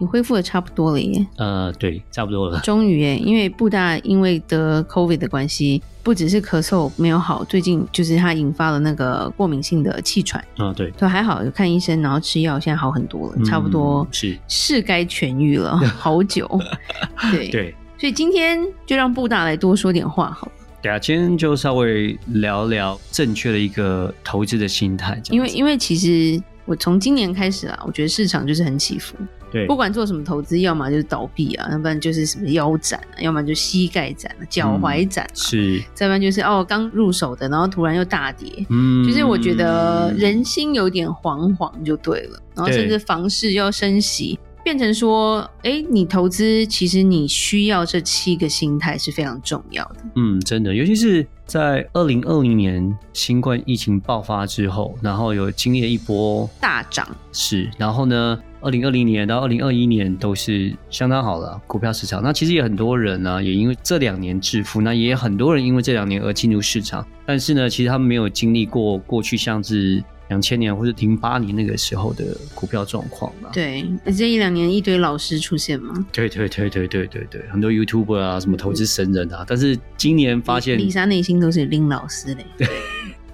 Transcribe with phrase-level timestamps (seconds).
[0.00, 1.26] 你恢复的差不多了耶。
[1.36, 2.58] 呃，对，差不多了。
[2.60, 10.42] 终于耶，因为布大因为得 COVID 的关系，不只是咳嗽没有好，最近就是他引发了那个过敏性的气喘。
[10.56, 10.90] 嗯、哦，对。
[10.92, 15.76] 都还好，有看医生，然后吃药，现在好很多了，嗯、差不多是是该痊愈了。
[15.98, 16.48] 好久。
[17.30, 20.52] 对对，所以今天就让布大来多说点话好了。
[20.80, 25.20] 对啊，今天就稍微聊聊正确的一个投资的心态。
[25.28, 26.42] 因为因为其实。
[26.70, 29.16] 我从今年开始啊，我觉得市场就是很起伏。
[29.50, 38.64] 对，不管做什么投资，要么就是倒闭啊，要不然就是什么腰斩啊，要么就膝盖斩啊、脚踝斩、啊嗯，是，再不然就是哦刚入手的，然后突然又大跌。
[38.68, 44.38] 嗯，就是我觉得人心有点惶惶就对了，然后甚至房市要升息。
[44.62, 49.96] 变成说，哎，你投资其实你需要这七个心态是非常重要的。
[50.16, 57.04] 嗯，真的，尤其是在二零二零年新冠疫情爆发之后，然后有经历了一波大涨。
[57.32, 62.22] 是，然后呢，二零二零年到二零二一年都是相当好的股票市场。
[62.22, 67.04] 那其实也很多人呢、啊，也因为这两年致富，那也很多人因为这两年而进入市场。
[67.26, 70.00] 但是呢，其实他们没有经历过过去像是。
[70.30, 73.50] 两千年或者零八年那个时候的股票状况吧。
[73.52, 73.84] 对，
[74.16, 75.92] 这一两年一堆老师出现吗。
[76.12, 79.44] 对对对对对对对，很多 YouTuber 啊，什么投资神人啊。
[79.46, 82.46] 但是今年发现，李莎内心都是拎老师嘞。
[82.56, 82.68] 对，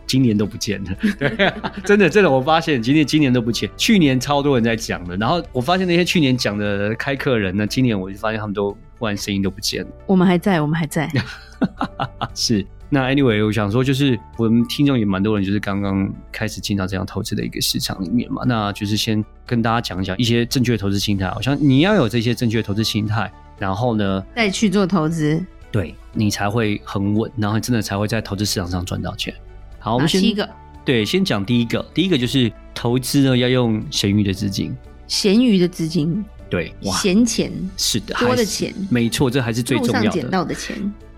[0.07, 0.91] 今年都不见了。
[1.19, 1.53] 对，
[1.85, 3.69] 真的真的，我发现今年今年都不见。
[3.77, 9.91] 去年超多人在讲的，然后我发现那些去年讲的开课人呢，今年我就发现他们都忽然声音都不见了。
[10.07, 11.11] 我们还在，我们还在。
[12.35, 12.67] 是。
[12.89, 18.43] 那 anyway，我想说，就是我们听众也蛮多人，就是刚刚开始进到这样投资的一个市场里面嘛。
[18.47, 21.29] 那就是先跟大家讲一讲一些正确的投资心态。
[21.31, 29.35] 好像你要有这些正确的投资心态，然后呢，再去做投资，对，你才会很稳，然后真的才会在投资市场上赚到钱。
[29.81, 30.49] 好，我们先七个，
[30.85, 31.85] 对，先讲第一个。
[31.93, 34.73] 第一个就是投资呢，要用闲余的资金，
[35.09, 40.77] 闲余的资金，对，闲钱是的，多的钱，没错，这还是最重要的，捡到的钱。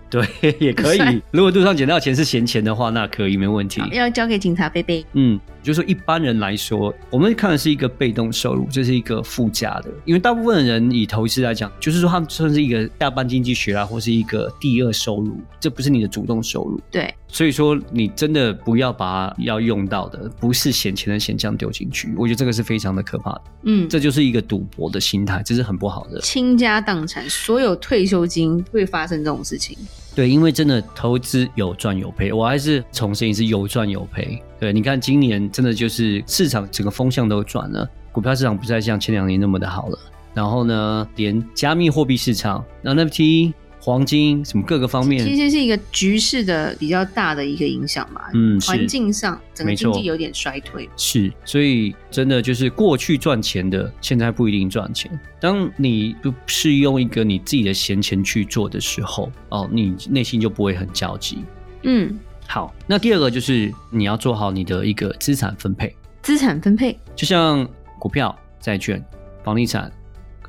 [0.11, 0.99] 对，也可以。
[1.31, 3.81] 如果路上捡到钱是闲钱的话，那可以没问题。
[3.91, 5.05] 要交给警察贝贝。
[5.13, 9.89] 嗯，就是说一般人来说，我们看的是一个被动收入，这是一个附加的。
[10.05, 16.81] 因为大部分的人以投资来讲，就是说他们算是一个下班经济学啊，或是一个第二收入，这不是你的主动收入。
[16.89, 22.11] 对，所以说你真的不要把要用到的，不是闲钱的闲这样丢进去。
[22.17, 23.41] 我觉得这个是非常的可怕的。
[23.63, 26.19] 嗯，这就是一个赌博的心态，这是很不好的。
[26.21, 29.77] 倾家荡产，所有退休金会发生这种事情。
[30.15, 34.41] 对，因为真的投资有赚有赔，我还是重申一次，有赚有赔。
[34.59, 39.99] 对，你看今年真的就是市场整个风向都转了，股票市场不再像前两年那么的好了。
[40.33, 43.53] 然后呢，连加密货币市场，NFT。
[43.81, 48.29] 黄金什么各个方面，其实是一个局势的比较大的一个影响吧。
[48.33, 50.89] 嗯，环境上整个经济有点衰退。
[50.97, 55.09] 是，所以真的就是过去赚钱的，现在不一定赚钱。
[55.39, 61.39] 当你不是用一个你自己的闲钱去做的时候，哦，你内心就不会很焦急。
[61.83, 62.75] 嗯，好。
[62.85, 65.95] 那第二个就是你要做好你的一个资产分配。
[66.21, 67.65] 资产分配，就像
[67.97, 69.03] 股票、债券、
[69.41, 69.89] 房地产。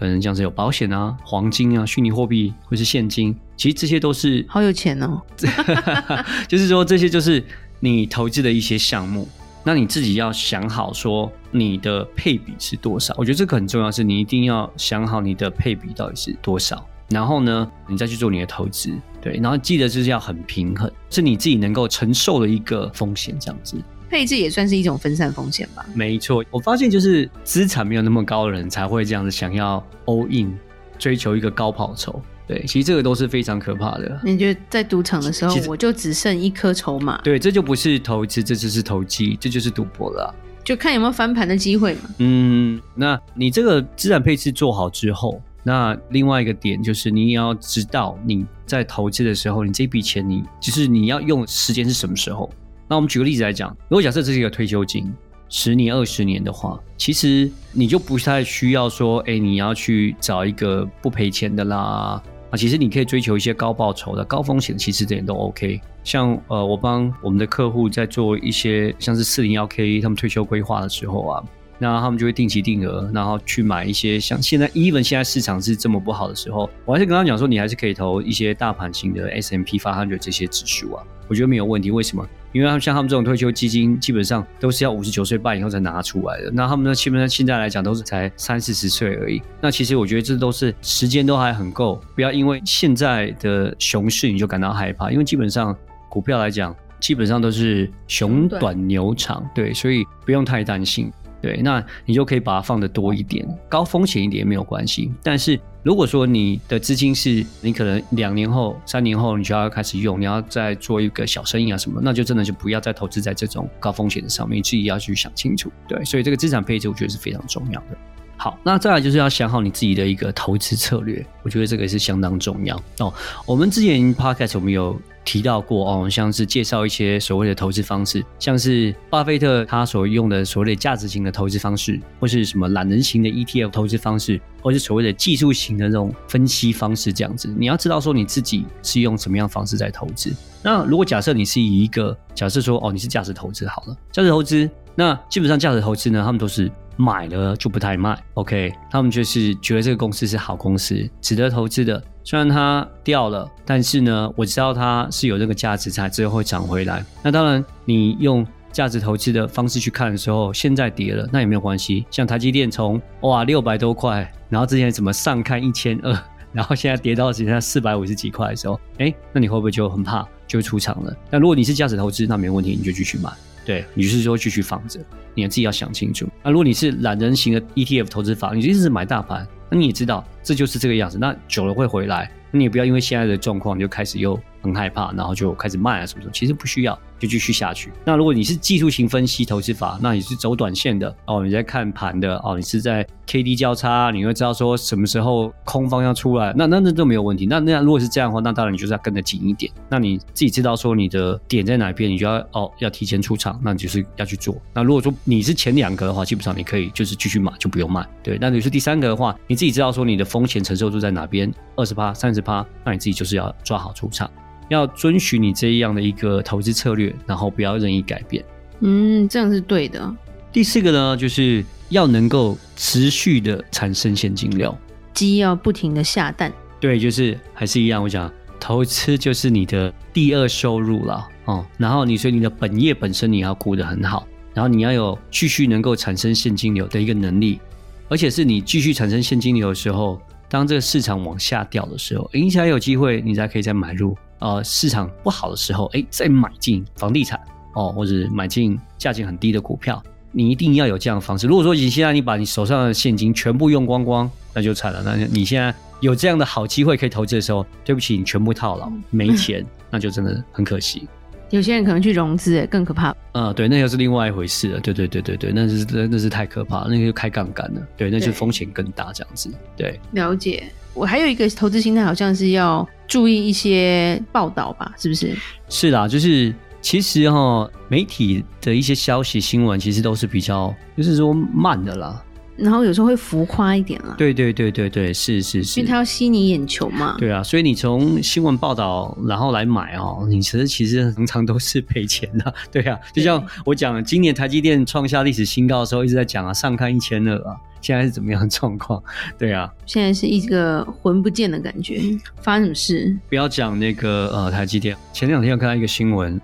[0.00, 5.20] 可能像是有保险啊、黄金啊、虚拟货币或是现金，其实这些都是好有钱哦。
[6.48, 7.44] 就是说，这些就是
[7.80, 9.28] 你投资的一些项目，
[9.62, 13.14] 那你自己要想好说你的配比是多少。
[13.18, 18.90] 我觉得这个很重要，是你一定要想好你的配比到底是多少，然后呢，你再去做你的投资。
[19.20, 23.76] 对，然后记得就是要很平衡，是你自己能够承受的一个风险，这样子。
[24.10, 25.86] 配置也算是一种分散风险吧。
[25.94, 30.52] 没错，我发现就是资产没有那么高的人才会这样子想要 all in，
[30.98, 32.20] 追求一个高报酬。
[32.48, 34.20] 对，其实这个都是非常可怕的。
[34.24, 37.20] 你觉得在赌场的时候，我就只剩一颗筹码？
[37.22, 40.28] 对，这就不是投资，这就是投机，这就是赌博了啊。
[40.64, 42.10] 就看有没有翻盘的机会嘛。
[42.18, 52.50] 嗯，那你这个资产配置做好之后，那另外一个点就是你也要知道你在投资的时候，你这笔钱你就是你要用时间是什么时候。
[52.90, 55.14] 那我们举个例子来讲，如果假设这是一个退休金，
[55.48, 62.20] 十年、二十年的话，其实你就不太需要说，哎，你要去找一个不赔钱的啦
[62.50, 65.80] 啊，其实你可以追求一些高报酬的、高风险的，其实这点都 OK。
[66.02, 71.44] 像呃，我帮我们的客户在做一些像是四零幺 K 他们退休规划的时候啊。
[71.82, 81.90] 那他们就会定期定额，然后去买一些像现在，even 现在市场是这么不好的时候，我还是跟他讲说，你还是可以投一些大盘型的 S&P 500这些指数啊，我觉得没有问题。
[81.90, 82.28] 为什么？
[82.52, 86.50] 因为他们像他们这种退休基金，基本上都是要五十九岁半以后才拿出来的。
[86.52, 89.40] 那他们呢，基本上现在来讲都是才三四十岁而已。
[89.60, 95.76] 那其实我觉得这都是时间都还很够，不要因为现在的熊市你就感到害怕，因为基本上
[96.08, 101.10] 股票来讲，基本上都是熊短牛长，对，所以不用太担心。
[101.40, 105.10] 对，那你就可以把它放得多一点，高风险一点也没有关系。
[105.22, 115.72] 但是如果说你的资金是你可能两年后、三年后你就要开始用，你要再做一个小生意啊什么，那就真的就不要再投资在这种高风险的上面，你自己要去想清楚。
[115.88, 117.96] 对，所以这个资产配置我觉得是非常重要的。
[118.36, 123.12] 好，那再来就是要想好你自己的一个投资策略，我觉得这个是相当重要哦。
[123.46, 125.00] 我们之前 podcast 我们有。
[125.24, 140.34] 提到过哦，像是介绍一些所谓的投资方式，像是巴菲特他所用的所谓的价值型的投资方式，或是什么懒人型的 ETF 投资方式，或是所谓的技术型的这种分析方式，这样子，你要知道说你自己是用什么样的方式在投资。
[140.62, 146.70] 那如果假设你是以一个假设说哦，你是价值投资好了，价值投资，那基本上价值投资呢，他们都是。
[146.96, 152.02] 买了就不太卖，OK，他们就是觉得这个公司是好公司，值得投资的。
[152.30, 157.04] 虽然它掉了，但是呢，我知道它是有这个价值，才之后会涨回来。
[157.24, 162.06] 那当然，你用价值投资的方式去看的时候，现在跌了，那也没有关系。
[162.08, 166.16] 像台积电从哇六百多块，然后之前怎么上看一千二，
[166.54, 171.12] 然后现在跌到只剩下四百五十几块的时候，哎，那你会不会就很怕，就会出场了？
[171.32, 173.28] 那如果你是价值投资，那没问题，你就继续买。
[173.66, 175.00] 对，你就是说继续放着，
[175.34, 176.28] 你自己要想清楚。
[176.44, 182.30] 那如果你是懒人型的 ETF 投资法，你就一直买大盘，那你也知道这就是这个样子，那久了会回来。
[182.50, 186.98] 那你也不要因为现在的状况就开始又很害怕，然后就开始慢啊什么什么，其实不需要。
[187.20, 187.92] 就继续下去。
[188.04, 197.46] 那如果你是技术型分析投资法，那你是走短线的哦，你在看盘的哦，你是在 K D 交叉，你会知道说什么时候空方要出来，那那那都没有问题。
[197.46, 199.70] 那那如果是这样的话，那当然你就是要跟得紧一点。
[199.88, 204.56] 那你自己知道说你的点在哪边，你就要哦要提前出场，那你就是要去做。
[204.72, 208.06] 那如果说你是前两个的话，基本上你可以就是继续买，就不用卖。
[208.22, 214.30] 对，那你是第三个的话，你自己知道说你的风险承受度在哪边，二十趴、三十趴，那你自己就是要抓好出场。
[214.70, 218.42] 要遵循你这样的一个投资策略，然后不要任意改变。
[218.78, 220.16] 嗯，这样是对的。
[220.52, 224.76] 第四个呢，就是要能够持续的产生现金流，
[225.12, 226.52] 鸡要不停的下蛋。
[226.80, 231.66] 对，就是还是一样，我讲投资就是你的第二收入了哦。
[231.76, 237.60] 然后你所以你的本业本身你要顾得很好，然后你要有继续能够产生现金流的一个能力，
[238.08, 244.16] 而且是你继续产生现金流的时候，当这个市场往下掉的时候，你才有机会，你才可以再买入。
[244.40, 247.40] 呃，市场不好的时候，哎，再买进房地产
[247.74, 250.02] 哦，或者买进价钱很低的股票，
[250.32, 251.46] 你一定要有这样的方式。
[251.46, 255.02] 如果说你现在你把你手上的现金全部用光光，那就惨了。
[255.04, 261.06] 那你现在有这样的好机会可以投资的时候，对不起，你全部套牢，没钱，那就真的很可惜。
[261.50, 263.12] 有些人可能去融资，更可怕。
[263.32, 264.78] 嗯，对，那又是另外一回事了。
[264.78, 267.82] 对对对对对，那是那那是太可怕了，那个就开杠杆了。
[267.96, 269.52] 对，那就风险更大，这样子。
[269.76, 270.62] 对，了解。
[270.94, 275.36] 我还有一个投资心态，好像是要注意一些报道吧，是不是？
[275.68, 282.24] 是啦，就是其实哈，媒体的一些消息新闻，其实都是比较，就是说慢的啦。
[282.60, 284.14] 然后有时候会浮夸一点啦。
[284.18, 287.16] 对对对对对，是是是，因为它要吸你眼球嘛。
[287.18, 292.54] 对啊，所以你从新闻报道然后来买哦，你其实其实常常都是赔钱的。
[292.70, 299.02] 对啊，就像我讲，今年台积电创下历史新高的时候，一直在讲啊，上看一千二啊，现在是怎么样的状况？
[299.38, 302.00] 对啊，现在是一个魂不见的感觉，
[302.42, 303.16] 发生什么事？
[303.28, 306.40] 不要讲那个呃台积电，前两天我看到一个新闻，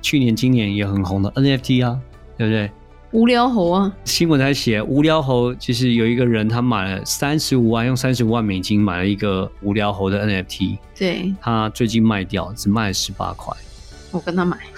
[0.00, 1.98] 去年今年也很红的 NFT 啊，
[2.36, 2.70] 对不对？
[3.10, 3.90] 无聊猴啊！
[4.04, 10.76] 新闻在写无聊猴，其实有一个人他买了三十五万，用三十五万美金买了一个无聊猴的 NFT。
[10.96, 13.56] 对，他最近卖掉，只卖了十八块。
[14.10, 14.58] 我跟他买。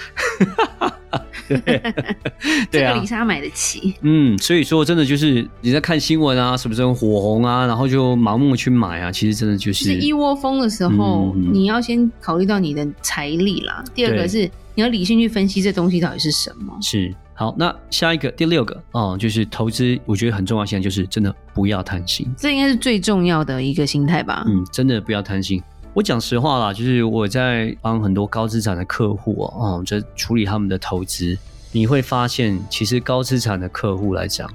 [2.70, 3.96] 这个李莎买得起。
[4.02, 9.86] 嗯，所以说真的就是你在看新闻啊，什么时候火红啊，然后就盲目去买啊，其实真的就是。
[9.86, 13.82] 是一窝蜂的时候，嗯、你要先考虑到你的财力啦。
[13.92, 16.78] 第二个是你要理性去分析这东西到底是什么。
[16.80, 17.12] 是。
[17.40, 20.66] 好，那下一个第六个哦、嗯，就是投资，我觉得很重要。
[20.66, 24.44] 现在就是真的不要贪心，这应该是最重要的一个心态吧。
[24.46, 25.62] 嗯，真的不要贪心。
[25.94, 31.34] 我讲实话啦，就是我在帮很多高资产的客户哦，嗯，在处理他们的投资，
[31.72, 34.46] 你会发现，其实高资产的客户来讲，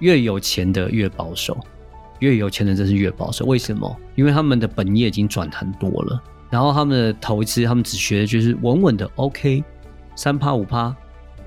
[0.00, 1.56] 越有钱的越保守，
[2.18, 3.46] 越有钱的真是越保守。
[3.46, 3.96] 为什么？
[4.16, 9.64] 因为他们的本业已经赚很多了，然后他们的投资，他们只学的就是稳稳的，OK，
[10.14, 10.94] 三趴五趴。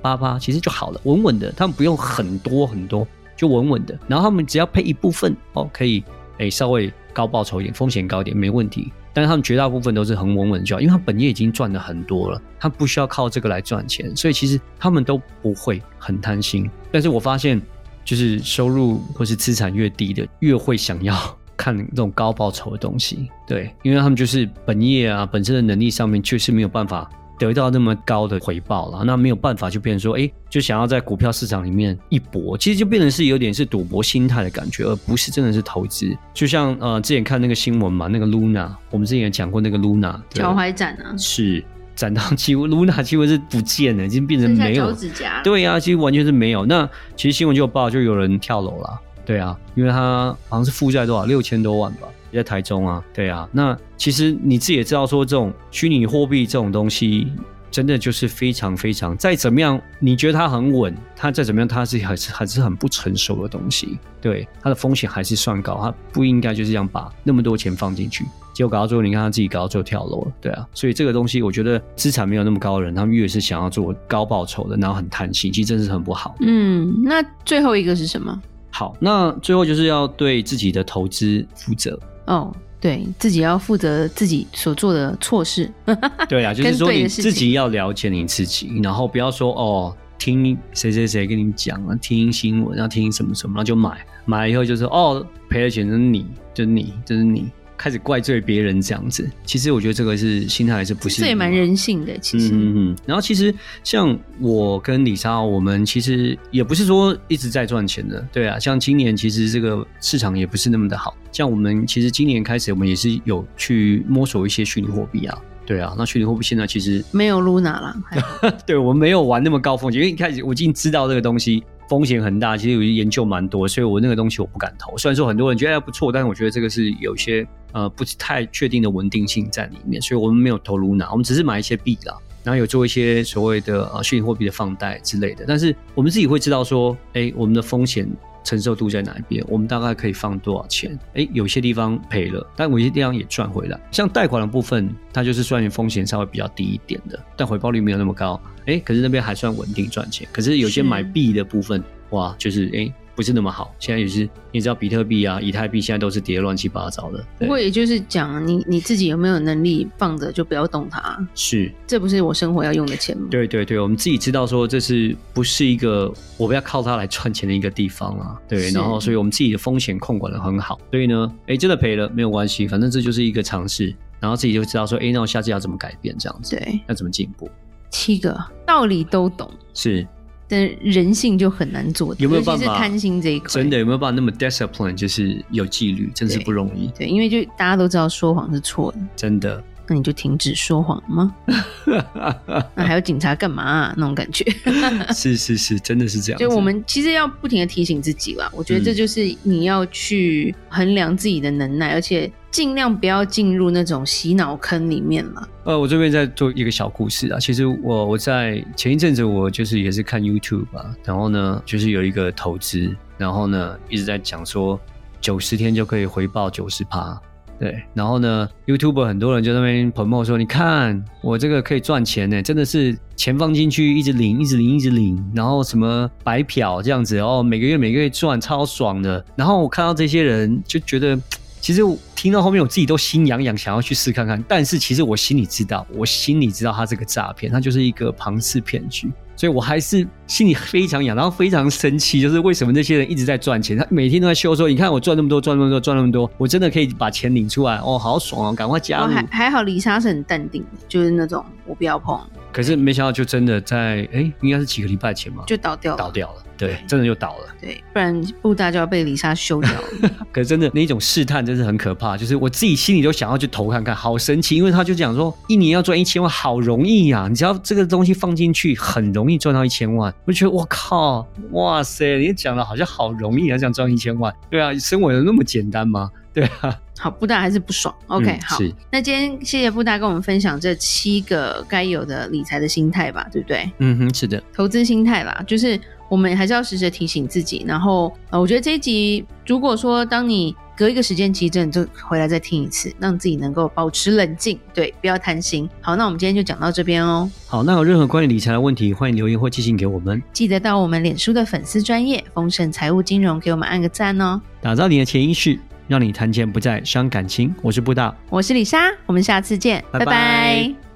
[0.08, 3.98] 八八其实就好了，稳稳的，他们不用很多很多，就稳稳的。
[4.08, 6.02] 然后他们只要配一部分哦，可以
[6.38, 8.92] 诶稍微高报酬一点，风险高一点没问题。
[9.14, 16.70] 但是他们绝大部分都是很稳稳就好，因为他本业已经赚的很多了，他不需要靠这个来赚钱，所以其实他们都不会很贪心。
[16.92, 17.60] 但是我发现，
[18.06, 21.16] 就是收入或是资产越低的，越会想要
[21.58, 27.10] 看这种高报酬的东西，对，因为他们就是本业啊本身的能力上面确实没有办法。
[27.38, 36.16] 得到那么高的回报了，那没有办法就变成说，哎，就想要在股票市场里面一搏，其实就变成是有点是赌博心态的感觉，而不是真的是投资。
[36.34, 41.64] 就像呃，之前看那个新闻嘛，那个 Luna，我们之前也讲过那个 Luna，脚踝展啊，是
[41.96, 45.42] 展到几乎 Luna 几乎是不见了，已经变成没有，指甲。
[45.44, 46.66] 对呀、啊，其实完全是没有。
[46.66, 52.08] 那其实新闻就有报就有人跳楼了，对啊，因为他好像是负债多少六千多万吧。
[52.34, 57.32] 在台中啊，对啊，那其实你自己也知道，说这种虚拟货币这种东西，
[57.72, 76.36] 真的就是非常非常，再怎么样，你觉得它很稳，它再怎么样，它是还是还是很不成熟的东西，对，它的风险还是算高，它不应该就是这样把那么多钱放进去，结果搞到最后，你看他自己搞到最后跳楼了，对啊，所以这个东西，我觉得资产没有那么高的人，他们越是想要做高报酬的，然后很贪心，其实真的是很不好。
[76.42, 78.42] 嗯，那最后一个是什么？
[78.70, 82.00] 好，那最后就是要对自己的投资负责。
[82.28, 85.70] 哦，对自己要负责自己所做的错事。
[86.30, 97.50] 对啊，就是说你自己要了解你自己，然后不要说哦，听谁谁谁跟你讲啊，听新闻要听什么什么，然后就买，买了以后就是哦，赔了钱是你，就是你，就是你。
[97.78, 101.22] 开始怪罪别人这样子，其实我觉得这个是心态还是不是？
[101.22, 102.50] 这也蛮人性的，其实。
[102.54, 102.96] 嗯嗯。
[103.06, 103.54] 然后其实
[103.84, 108.58] 像我跟李莎，我们其实也不是说一直在赚钱的，对啊。
[108.58, 115.94] 像今年其实这个市场也不是那么的好，像我们其实今年开始，我们也是有去摸索一些虚拟货币啊，对啊。
[115.98, 117.96] 那虚拟货币现在其实没有 Luna 了，
[118.66, 121.64] 对，我们没有玩那么高风险，因为一开始我已经知道这个东西。
[121.90, 124.98] 风险很大，其实有研究蛮多，所以我那个东西我不敢投。
[124.98, 135.46] 虽然说很多人觉得还不错，但是我觉得这个是有一些呃不太确定的稳定性在里面，所以我们没有投 Luna，我们只是买一些币啦，然后有做一些所谓的呃虚拟货币的放贷之类的。
[135.48, 138.08] 但是我们自己会知道说，哎，我们的风险。
[138.48, 139.44] 承受度在哪一边？
[139.50, 140.98] 我们大概可以放多少钱？
[141.16, 143.78] 诶，有些地方赔了，但有些地方也赚回来。
[143.92, 148.40] 像贷款的部分，它就是算你风险稍微比较低一点的，但回报率没有那么高。
[148.68, 150.26] 诶，可是那边还算稳定赚钱。
[150.32, 152.94] 可是有些买币的部分，哇，就是诶。
[153.18, 157.26] 不是那么好，现在也是你知道比特币啊、以太币现在都是跌乱七八糟的。
[157.40, 161.28] 不过也就是讲你你自己有没有能力放着就不要动它。
[161.34, 163.28] 是，这不是我生活要用的钱吗？
[163.32, 168.40] 对对对，我们自己知道说这是不是一个我们要靠它来赚钱的一个地方啊？
[168.48, 170.80] 对，然后所以我们自己的风险控管的很好。
[170.92, 176.56] 所以呢，哎，真的赔了没有关系，反正这就是一个尝试，然后自己就知道说，哎，那我下次要怎么改变这样子？
[176.56, 177.50] 对，要怎么进步？
[177.90, 180.08] 七个道理都懂，是。
[180.48, 182.78] 但人性就很难做，有没有办法？
[182.78, 186.88] 贪心这一块，真的有没有办法那么 discipline，就是有纪律，真是不容易。
[186.98, 189.64] 对，因为就大家都知道说谎是错的，真的。
[189.90, 191.34] 那你就停止说谎吗？
[192.76, 193.94] 那还有警察干嘛啊？
[193.96, 194.44] 那种感觉。
[195.16, 196.40] 是是是，真的是这样。
[196.40, 205.48] 就我们其实要不停的提醒自己啦，我觉得这就是你要去衡量自己的能耐，嗯、而且尽量不要进入那种洗脑坑里面了。
[205.66, 207.40] 呃，我这边在做一个小故事啊。
[207.40, 214.80] 其实我我在前一阵子我就是也是看 YouTube 啊，然后呢就是有一个投资，然后呢一直在讲说
[215.22, 217.22] 九十天就可以回报九十趴。
[217.60, 229.24] 对，然后呢，YouTube 很多人就在那边 promo 说，你看我这个可以赚钱呢，真的是钱放进去一直领，一直领，一直领，然后什么白嫖这样子哦，每个月每个月赚超爽的。
[229.36, 231.16] 然后我看到这些人就觉得，
[231.60, 231.82] 其实
[232.16, 234.42] 听到后面我自己都心痒痒，想要去试看看。
[234.48, 239.12] 但是其实我心里知道，我心里知道他这个诈骗，他就是一个庞氏骗局。
[239.36, 249.14] 所以我还是心里非常痒，然后非常生气，就是为什么那些人一直在赚钱，他每天都在修说，你看我赚那么多，赚那么多，赚那么多，我真的可以把钱领出来，哦，好爽哦，赶快加入。
[249.14, 252.20] 还还好，李莎是很淡定的，就是那种我不要碰。
[252.52, 256.44] 可是没想到，就真的在哎，应该是几个礼拜前嘛，就倒掉了，倒掉了。
[256.58, 257.46] 对，真的就倒了。
[257.62, 260.10] 对，不然布大就要被李莎休掉了。
[260.34, 267.28] 可是真的那一种试探真是很可怕，就是我自己心里都想要去投看看，好神奇，因为他就讲说一年要赚一千万，好容易呀、啊！
[267.28, 270.12] 你只要这个东西放进去，很容易赚到一千万。
[270.26, 274.34] 我就觉得我靠，哇塞，你讲的好像好容易啊，想赚一千万。
[274.50, 276.12] 对啊，生活有那么简单吗？
[276.38, 276.80] 对啊。
[277.00, 277.94] 好，布大还是不爽。
[278.08, 278.58] OK，、嗯、好，
[278.92, 283.72] 那今天谢谢布大跟我们分享这七个该有的理财的心态吧，对不对？
[283.78, 285.80] 嗯哼，是的，投资心态啦，就是
[286.10, 287.64] 我们还是要时时提醒自己。
[287.68, 295.70] 然后，呃，我觉得这一集，如果说当你隔一个时间期，真的就回来再听一次，让自己能够保持冷静，对，不要贪心。
[295.82, 297.30] 好，那我们今天就讲到这边哦。
[297.46, 300.20] 好，那有任何关于理财的问题，欢迎留言或寄信给我们。
[300.34, 304.42] 记得到我们脸书的粉丝专业丰盛财务金融给我们按个赞哦。
[304.62, 305.60] 打造你的潜意识。
[305.88, 307.54] 让你谈钱不再伤感情。
[307.62, 310.06] 我是布大，我是李莎，我们下次见，拜拜。
[310.06, 310.87] 拜拜。